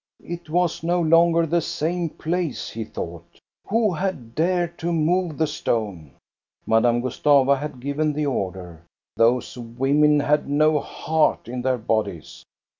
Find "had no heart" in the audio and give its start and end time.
10.21-11.47